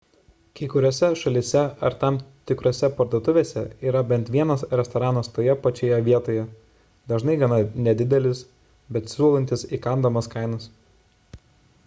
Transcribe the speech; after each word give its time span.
kai 0.59 0.67
kuriose 0.73 1.07
šalyse 1.23 1.59
ar 1.89 1.95
tam 2.03 2.15
tikrose 2.51 2.87
parduotuvėse 3.01 3.63
yra 3.89 3.99
bent 4.13 4.31
vienas 4.37 4.63
restoranas 4.81 5.29
toje 5.35 5.55
pačioje 5.67 5.99
vietoje 6.07 6.45
dažnai 7.13 7.35
gana 7.43 7.59
nedidelis 7.89 8.41
bet 8.97 9.13
siūlantis 9.15 9.65
įkandamas 9.79 10.31
kainas 10.37 10.67